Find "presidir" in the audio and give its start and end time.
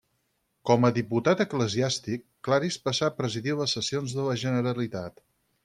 3.21-3.55